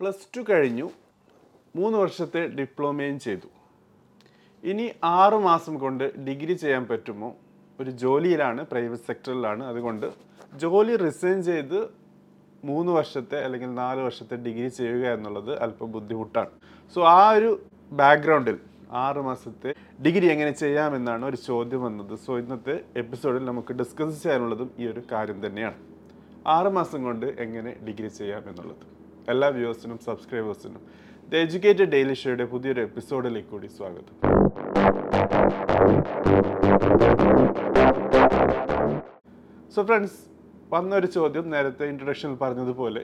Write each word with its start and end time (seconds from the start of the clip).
Plus 0.00 0.26
two 0.36 0.52
കഴിഞ്ഞു 0.52 0.90
മൂന്ന് 1.76 1.98
വർഷത്തെ 1.98 2.46
ഡിപ്ലോമയും 2.46 3.20
ചെയ്തു. 3.20 3.48
ഇനി 4.64 4.90
ആറ് 5.04 5.34
മാസം 5.34 5.78
കൊണ്ട് 5.78 6.04
ഡിഗ്രി 6.26 6.52
ചെയ്യാൻ 6.52 6.86
പറ്റുമോ? 6.86 7.34
ഒരു 7.80 7.90
ജോലിയിലാണ് 7.90 8.66
പ്രൈവറ്റ് 8.66 9.02
സെക്ടറിലാണ്. 9.02 9.64
അതുകൊണ്ട് 9.64 10.06
ജോലി 10.54 10.96
റിസൈൻ 10.96 11.42
ചെയ്ത് 11.42 11.88
മൂന്ന് 12.64 12.92
വർഷത്തെ 12.92 13.38
അല്ലെങ്കിൽ 13.44 13.74
നാല് 13.74 14.00
വർഷത്തെ 14.00 14.36
ഡിഗ്രി 14.36 14.68
ചെയ്യുക 14.68 15.06
എന്നുള്ളത് 15.12 15.58
അല്പം 15.58 15.92
ബുദ്ധിമുട്ടാണ്. 15.92 16.48
സോ 16.94 17.04
ആ 17.04 17.30
ഒരു 17.30 17.50
ബാക്ക്ഗ്രൗണ്ടിൽ 17.92 18.58
ആറ് 18.90 19.16
മാസത്തെ 19.16 19.74
ഡിഗ്രി 20.04 20.26
എങ്ങനെ 20.26 20.50
ചെയ്യാമെന്നാണ് 20.50 21.26
ഒരു 21.26 21.36
ചോദ്യം 21.36 21.84
വന്നത്. 21.84 22.18
സോ 22.18 22.38
ഇന്നത്തെ 22.38 22.84
എപ്പിസോഡിൽ 22.96 23.44
നമുക്ക് 23.44 23.72
ഡിസ്കസ് 23.72 24.22
ചെയ്യാനുള്ളതും 24.22 24.70
ഈ 24.78 24.86
ഒരു 24.86 25.02
കാര്യം 25.12 25.46
തന്നെയാണ്. 25.46 25.76
ആറ് 26.46 26.66
മാസം 26.66 27.02
കൊണ്ട് 27.04 27.26
എങ്ങനെ 27.26 27.76
ഡിഗ്രി 27.88 28.08
ചെയ്യാം 28.08 28.48
എന്നുള്ളത് 28.48 28.97
എല്ലാ 29.32 29.48
വ്യൂവേഴ്സിനും 29.48 29.98
സബ്സ്ക്രൈബേഴ്സിനും 29.98 30.82
ദ 31.28 31.34
എഡ്യൂക്കേറ്റഡ് 31.34 31.90
ഡെയിലി 31.94 32.14
ഷോയുടെ 32.14 32.44
പുതിയൊരു 32.44 32.80
എപ്പിസോഡിലേക്ക് 32.80 33.48
കൂടി 33.48 33.66
സ്വാഗതം. 33.66 34.14
സോ 39.74 39.82
ഫ്രണ്ട്സ് 39.82 40.20
വന്നൊരു 40.72 41.06
ചോദ്യം 41.06 41.50
നേരത്തെ 41.50 41.84
ഇൻട്രൊഡക്ഷനിൽ 41.86 42.36
പറഞ്ഞതുപോലെ 42.36 43.02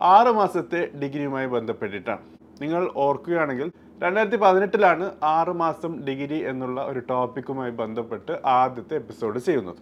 ആറ് 0.00 0.28
മാസത്തെ 0.28 0.80
ഡിഗ്രിയുമായി 1.02 1.46
ബന്ധപ്പെട്ടിട്ടാണ്. 1.46 2.24
നിങ്ങൾ 2.62 2.90
ഓർക്കുകയാണെങ്കിൽ 2.96 3.68
രണ്ടായിരത്തി 4.02 4.36
പതിനെട്ടിലാണ് 4.36 5.10
ആറ് 5.22 5.52
മാസം 5.64 5.92
ഡിഗ്രി 6.06 6.38
എന്നുള്ള 6.52 6.80
ഒരു 6.86 7.00
ടോപ്പിക്കുമായി 7.10 7.70
ബന്ധപ്പെട്ട് 7.70 8.40
ആദ്യത്തെ 8.46 8.94
എപ്പിസോഡ് 8.94 9.38
ചെയ്യുന്നത്. 9.38 9.80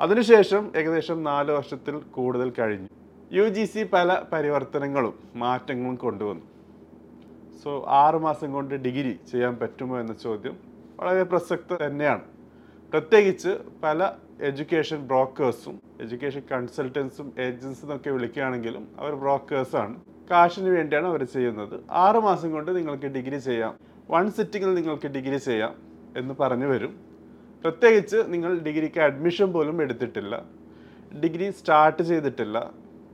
അതിനുശേഷം 0.00 0.72
ഏകദേശം 0.76 1.18
നാല് 1.22 1.50
വർഷത്തിൽ 1.50 1.96
കൂടുതൽ 1.98 2.52
കഴിഞ്ഞു. 2.58 2.88
യു 3.32 3.44
ജി 3.44 3.64
സി 3.64 3.84
പല 3.84 4.22
പരിവർത്തനങ്ങളും 4.32 5.18
മാറ്റങ്ങളും 5.34 5.94
കൊണ്ടുവന്നു. 5.94 6.42
സോ 7.64 7.84
ആറുമാസം 7.88 8.52
കൊണ്ട് 8.52 8.74
ഡിഗ്രി 8.74 9.18
ചെയ്യാൻ 9.30 9.56
പറ്റുമോ 9.56 10.00
എന്ന 10.00 10.12
ചോദ്യം 10.12 10.56
വളരെ 11.00 11.22
പ്രസക്ത 11.22 11.76
തന്നെയാണ്. 11.86 12.20
പ്രത്യേകിച്ച് 12.92 13.58
പല 13.82 14.12
എഡ്യൂക്കേഷൻ 14.42 14.96
ബ്രോക്കേഴ്സും 15.06 15.80
എഡ്യൂക്കേഷൻ 16.00 16.42
കൺസൾട്ടൻസും 16.52 17.32
ഏജൻസും 17.38 17.96
ഒക്കെ 17.96 18.10
വിളിക്കുകയാണെങ്കിലും 18.10 18.88
അവർ 18.98 19.14
ബ്രോക്കേഴ്സാണ്. 19.14 20.00
കാശിന് 20.30 20.68
വേണ്ടിയാണ് 20.68 21.06
അവർ 21.06 21.24
ചെയ്യുന്നത്. 21.24 21.80
ആറുമാസം 21.90 22.52
കൊണ്ട് 22.52 22.76
നിങ്ങൾക്ക് 22.76 23.06
ഡിഗ്രി 23.06 23.38
ചെയ്യാം. 23.38 23.78
വൺ 24.10 24.30
സിറ്റിങ്ങിൽ 24.30 24.74
നിങ്ങൾക്ക് 24.74 25.06
ഡിഗ്രി 25.06 25.36
ചെയ്യാം 25.36 25.74
എന്ന് 26.16 26.34
പറഞ്ഞു 26.40 26.66
വരും. 26.66 27.00
പ്രത്യേകിച്ച് 27.64 28.16
നിങ്ങൾ 28.26 28.58
ഡിഗ്രിക്ക് 28.58 29.00
അഡ്മിഷൻ 29.00 29.52
പോലും 29.52 29.82
എടുത്തിട്ടില്ല. 29.82 30.44
ഡിഗ്രി 31.24 31.50
സ്റ്റാർട്ട് 31.50 32.02
ചെയ്തിട്ടില്ല. 32.02 32.70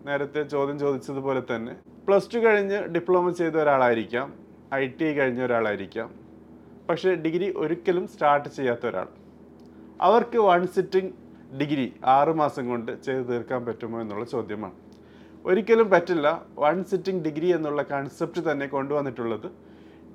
നേരത്തെ 0.07 0.43
ചോദ്യം 0.43 0.79
ചോദിച്ചതുപോലെ 0.79 1.43
തന്നെ. 1.55 1.77
പ്ലസ് 2.09 2.35
ടു 2.35 2.39
കഴിഞ്ഞ് 2.39 2.83
ഡിപ്ലോമ 2.83 3.31
ചെയ്ത 3.31 3.57
ഒരാളായിരിക്കാം. 3.57 4.35
ഐ 4.75 4.87
ടി 4.87 5.05
കഴിഞ്ഞ 5.05 5.43
ഒരാളായിരിക്കാം. 5.43 6.15
പക്ഷേ 6.89 7.15
ഡിഗ്രി 7.15 7.53
ഒരിക്കലും 7.57 8.09
സ്റ്റാർട്ട് 8.09 8.49
ചെയ്യാത്ത 8.49 8.87
ഒരാൾ. 8.87 9.09
അവർക്ക് 10.01 10.39
വൺ 10.39 10.67
സിറ്റിംഗ് 10.67 11.13
ഡിഗ്രി 11.59 11.93
ആറ് 12.05 12.29
മാസം 12.29 12.69
കൊണ്ട് 12.69 13.03
ചെയ്തു 13.03 13.21
തീർക്കാൻ 13.21 13.67
പറ്റുമോ 13.67 14.01
എന്നുള്ള 14.01 14.25
ചോദ്യമാണ്. 14.25 14.73
ഒരിക്കലും 15.45 15.91
പറ്റില്ല. 15.91 16.43
വൺ 16.59 16.85
സിറ്റിംഗ് 16.85 17.25
ഡിഗ്രി 17.25 17.47
എന്നുള്ള 17.47 17.83
കൺസെപ്റ്റ് 17.83 18.51
തന്നെ 18.51 18.67
കൊണ്ടുവന്നിട്ടുള്ളത്. 18.67 19.47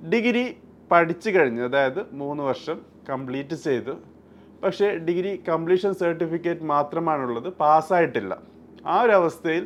ഡിഗ്രി 0.08 0.56
പഠിച്ചു 0.92 1.30
കഴിഞ്ഞ് 1.30 1.62
അതായത് 1.62 2.12
മൂന്ന് 2.12 2.42
വർഷം 2.42 2.82
കംപ്ലീറ്റ് 3.08 3.54
ചെയ്ത്. 3.54 3.96
പക്ഷേ 4.64 4.90
ഡിഗ്രി 4.90 5.42
കംപ്ലീഷൻ 5.48 5.94
സർട്ടിഫിക്കറ്റ് 5.94 6.60
മാത്രമാണുള്ളത്. 6.60 7.48
പാസ്സായിട്ടില്ല 7.48 8.57
ആ 8.92 8.96
ഒരു 9.04 9.12
അവസ്ഥയിൽ 9.20 9.64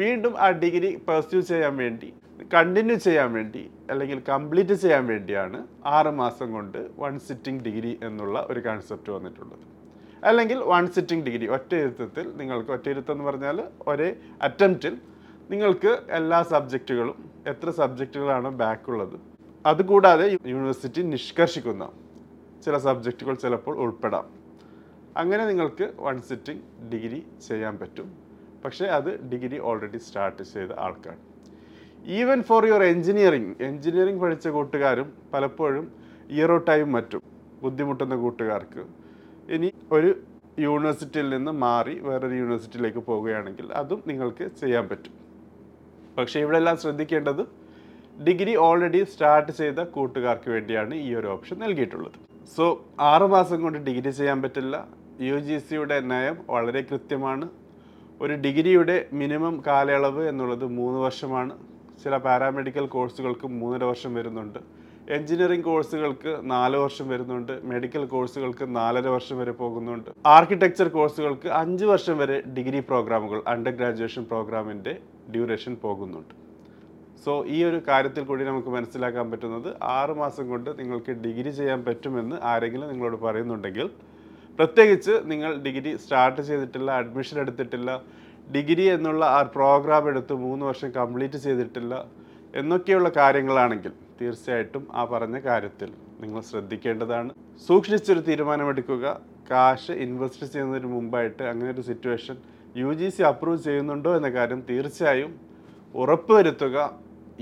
വീണ്ടും 0.00 0.34
ആ 0.44 0.48
ഡിഗ്രി 0.62 0.90
പെർസ്യൂ 1.08 1.40
ചെയ്യാൻ 1.50 1.74
വേണ്ടി 1.82 2.08
കണ്ടിന്യൂ 2.52 2.96
ചെയ്യാൻ 3.06 3.28
വേണ്ടി 3.36 3.62
അല്ലെങ്കിൽ 3.90 4.18
കംപ്ലീറ്റ് 4.28 4.74
ചെയ്യാൻ 4.82 5.04
വേണ്ടിയാണ് 5.12 5.58
ആറ് 5.96 6.10
മാസം 6.20 6.48
കൊണ്ട് 6.52 6.78
വൺ 7.02 7.14
സിറ്റിംഗ് 7.28 7.62
ഡിഗ്രി 7.66 7.92
എന്നുള്ള 8.08 8.36
ഒരു 8.50 8.60
കൺസെപ്റ്റ് 8.60 9.10
വന്നിട്ടുള്ളത്. 9.16 9.64
അല്ലെങ്കിൽ 10.28 10.58
വൺ 10.72 10.86
സിറ്റിംഗ് 10.96 11.24
ഡിഗ്രി 11.26 11.46
ഒറ്റ 11.56 11.72
ഇരുത്തത്തിൽ 11.82 12.26
നിങ്ങൾക്ക് 12.40 12.72
ഒറ്റ 12.76 12.86
ഇരുത്തം 12.94 13.14
എന്ന് 13.14 13.26
പറഞ്ഞാൽ 13.28 13.58
ഒരേ 13.90 14.08
അറ്റംപ്റ്റിൽ 14.48 14.94
നിങ്ങൾക്ക് 15.52 15.92
എല്ലാ 16.18 16.40
സബ്ജക്റ്റുകളും 16.52 17.18
എത്ര 17.52 17.70
സബ്ജക്റ്റുകളാണ് 17.80 18.50
ബാക്കുള്ളത് 18.62 19.16
അതുകൂടാതെ 19.64 20.26
യൂണിവേഴ്സിറ്റി 20.52 21.02
നിഷ്കർഷിക്കുന്ന 21.14 21.84
ചില 22.64 22.76
സബ്ജക്റ്റുകൾ 22.88 23.34
ചിലപ്പോൾ 23.44 23.74
ഉൾപ്പെടാം. 23.84 24.26
അങ്ങനെ 25.20 25.42
നിങ്ങൾക്ക് 25.50 25.86
വൺ 26.06 26.18
സിറ്റിംഗ് 26.28 26.62
ഡിഗ്രി 26.92 27.20
ചെയ്യാൻ 27.48 27.74
പറ്റും. 27.82 28.08
പക്ഷേ 28.64 28.86
അത് 28.98 29.10
ഡിഗ്രി 29.30 29.58
ഓൾറെഡി 29.70 29.98
സ്റ്റാർട്ട് 30.06 30.42
ചെയ്ത 30.54 30.72
ആൾക്കാർ. 30.86 31.16
Even 32.18 32.38
for 32.48 32.62
your 32.68 32.82
engineering 32.92 33.52
engineering 33.68 34.20
പഠിച്ച 34.24 34.48
കൂട്ടുകാരും 34.56 35.08
പലപ്പോഴും 35.32 35.86
ഇയറോ 36.36 36.58
ടൈം 36.70 36.86
മറ്റും 36.96 37.22
ബുദ്ധിമുട്ടുന്ന 37.62 38.14
കൂട്ടുകാർക്ക്. 38.24 38.84
ഇനി 39.54 39.68
ഒരു 39.96 40.10
യൂണിവേഴ്സിറ്റിയിൽ 40.66 41.28
നിന്ന് 41.34 41.52
മാറി 41.64 41.94
വേറൊരു 42.06 42.36
യൂണിവേഴ്സിറ്റിയിലേക്ക് 42.40 43.02
പോവുകയാണെങ്കിൽ 43.10 43.66
അതും 43.80 44.00
നിങ്ങൾക്ക് 44.10 44.44
ചെയ്യാൻ 44.60 44.84
പറ്റും. 44.90 45.14
പക്ഷേ 46.16 46.40
ഇവിടെ 46.44 46.58
എല്ലാം 46.62 46.76
ശ്രദ്ധിക്കേണ്ടത് 46.82 47.42
ഡിഗ്രി 48.26 48.54
ഓൾറെഡി 48.66 49.00
സ്റ്റാർട്ട് 49.12 49.52
ചെയ്ത 49.60 49.80
കൂട്ടുകാർക്ക് 49.96 50.48
വേണ്ടിയാണ് 50.54 50.94
ഈ 51.06 51.08
ഒരു 51.20 51.28
ഓപ്ഷൻ 51.34 51.56
നൽകിയിട്ടുള്ളത്. 51.64 52.18
സോ 52.56 52.64
ആറുമാസം 53.10 53.58
കൊണ്ട് 53.64 53.78
ഡിഗ്രി 53.88 54.10
ചെയ്യാൻ 54.18 54.38
പറ്റില്ല. 54.44 54.76
യു 55.28 55.38
ജി 55.48 55.56
സിയുടെ 55.58 55.98
നയം 56.12 56.36
വളരെ 56.54 56.82
കൃത്യമാണ്. 56.90 57.46
ഒരു 58.20 58.34
ഡിഗ്രിയുടെ 58.44 58.96
മിനിമം 59.20 59.54
കാലയളവ് 59.66 60.28
എന്നുള്ളത് 60.28 60.64
മൂന്ന് 60.78 60.98
വർഷമാണ്. 60.98 61.54
ചില 62.02 62.16
പാരാമെഡിക്കൽ 62.16 62.86
കോഴ്സുകൾക്ക് 62.94 63.46
മൂന്നര 63.60 63.84
വർഷം 63.84 64.14
വരുന്നുണ്ട്. 64.14 64.60
എഞ്ചിനീയറിംഗ് 65.08 65.64
കോഴ്സുകൾക്ക് 65.64 66.32
നാല് 66.50 66.76
വർഷം 66.76 67.08
വരുന്നുണ്ട്. 67.08 67.52
മെഡിക്കൽ 67.70 68.04
കോഴ്സുകൾക്ക് 68.12 68.64
നാലര 68.76 69.06
വർഷം 69.08 69.38
വരെ 69.38 69.52
പോകുന്നുണ്ട്. 69.52 70.10
ആർക്കിടെക്ചർ 70.34 70.88
കോഴ്സുകൾക്ക് 70.88 71.48
അഞ്ച് 71.62 71.84
വർഷം 71.84 72.18
വരെ 72.18 72.42
ഡിഗ്രി 72.58 72.80
പ്രോഗ്രാമുകൾ 72.90 73.42
അണ്ടർ 73.54 73.74
ഗ്രാജുവേഷൻ 73.80 74.24
പ്രോഗ്രാമിന്റെ 74.24 74.94
ഡ്യൂറേഷൻ 75.34 75.74
പോകുന്നുണ്ട്. 75.84 76.34
സോ 77.24 77.32
ഈ 77.56 77.58
ഒരു 77.64 77.78
കാര്യത്തിൽ 77.88 78.24
കൂടി 78.24 78.44
നമുക്ക് 78.44 78.68
മനസ്സിലാക്കാൻ 78.68 79.26
പറ്റുന്നത് 79.30 79.68
ആറ് 79.98 80.14
മാസം 80.22 80.44
കൊണ്ട് 80.50 80.70
നിങ്ങൾക്ക് 80.80 81.12
ഡിഗ്രി 81.26 81.50
ചെയ്യാൻ 81.50 81.84
പറ്റുമെന്ന് 81.88 82.36
ആരെങ്കിലും 82.52 82.88
നിങ്ങളോട് 82.88 83.18
പറയുന്നുണ്ടെങ്കിൽ 83.26 83.88
പ്രത്യേകിച്ച് 84.58 85.14
നിങ്ങൾ 85.30 85.50
ഡിഗ്രി 85.66 85.92
സ്റ്റാർട്ട് 85.96 86.40
ചെയ്തിട്ടില്ല 86.48 86.90
അഡ്മിഷൻ 87.02 87.36
എടുത്തിട്ടില്ല 87.42 87.90
ഡിഗ്രി 88.54 88.84
എന്നുള്ള 88.96 89.24
ആ 89.36 89.42
പ്രോഗ്രാം 89.56 90.04
എടുത്ത് 90.10 90.34
മൂന്ന് 90.46 90.64
വർഷം 90.70 90.88
കംപ്ലീറ്റ് 90.98 91.38
ചെയ്തിട്ടില്ല 91.46 91.94
എന്നൊക്കെയുള്ള 92.54 93.08
കാര്യങ്ങളാണെങ്കിൽ 93.16 93.92
തീർച്ചയായിട്ടും 94.20 94.82
ആ 94.94 95.04
പറഞ്ഞ 95.12 95.36
കാര്യത്തിൽ 95.48 95.90
നിങ്ങൾ 96.22 96.40
ശ്രദ്ധിക്കേണ്ടതാണ്. 96.50 97.30
സൂക്ഷിച്ചൊരു 97.68 98.22
തീരുമാനമെടുക്കുക. 98.28 99.04
കാശ് 99.50 99.94
ഇൻവെസ്റ്റ് 100.04 100.46
ചെയ്യുന്നതിന് 100.46 100.90
മുമ്പായിട്ട് 100.96 101.42
അങ്ങനെ 101.52 101.70
ഒരു 101.70 101.84
situation 101.90 102.36
U 102.76 102.90
G 103.00 103.08
C 103.14 103.22
approve 103.30 103.58
ചെയ്യുന്നുണ്ടോ 103.68 104.10
എന്ന 104.18 104.28
കാര്യം 104.36 104.60
തീർച്ചയായും 104.68 105.32
ഉറപ്പുവരുത്തുക. 105.94 106.76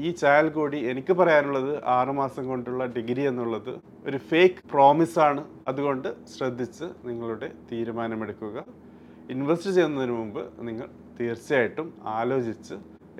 ഈ 0.04 0.10
ചാനൽ 0.20 0.48
കൂടി 0.56 0.78
എനിക്ക് 0.90 1.12
പറയാനുള്ളത് 1.20 1.72
ആറുമാസം 1.96 2.44
കൊണ്ടുള്ള 2.50 2.82
ഡിഗ്രി 2.96 3.22
എന്നുള്ളത് 3.30 3.72
ഒരു 4.08 4.18
ഫേക്ക് 4.30 4.62
പ്രോമിസാണ് 4.72 5.42
അതുകൊണ്ട് 5.70 6.08
ശ്രദ്ധിച്ച് 6.34 6.86
നിങ്ങളുടെ 7.08 7.48
തീരുമാനമെടുക്കുക. 7.72 8.56
ഇൻവെസ്റ്റ് 9.34 9.70
ചെയ്യുന്നതിന് 9.76 10.14
മുമ്പ് 10.20 10.42
നിങ്ങൾ 10.68 10.88
തീർച്ചയായിട്ടും 11.18 11.88
ആലോചിച്ച് 12.18 12.76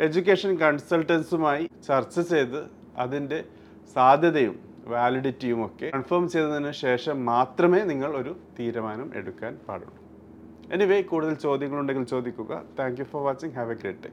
എഡ്യൂക്കേഷൻ 0.07 0.53
കൺസൾട്ടൻസുമായി 0.63 1.65
ചർച്ച 1.89 2.21
ചെയ്ത് 2.33 2.61
അതിന്റെ 3.05 3.39
സാധ്യതയും 3.95 4.57
വാലിഡിറ്റിയും 4.93 5.61
ഒക്കെ 5.67 5.89
കൺഫേം 5.97 6.25
ചെയ്തതിന് 6.35 6.73
ശേഷം 6.85 7.17
മാത്രമേ 7.33 7.81
നിങ്ങൾ 7.91 8.11
ഒരു 8.21 8.33
തീരുമാനം 8.59 9.09
എടുക്കാൻ 9.21 9.53
പാടുള്ളൂ. 9.69 9.97
എനിവേ 10.75 10.99
കൂടുതൽ 11.11 11.35
ചോദ്യങ്ങളുണ്ടെങ്കിൽ 11.47 12.07
ചോദിക്കുക. 12.15 12.53
Thank 12.79 13.01
you 13.01 13.07
for 13.13 13.23
watching 13.29 13.57
have 13.59 13.73
a 13.77 13.79
great 13.83 14.05
day 14.07 14.11